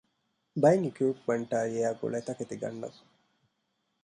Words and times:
ބައެއް 0.61 0.85
އިކްއިޕްމަންޓާއި 0.85 1.71
އެއާގުޅޭ 1.77 2.19
ތަކެތި 2.27 2.55
ގަންނަން 2.61 2.99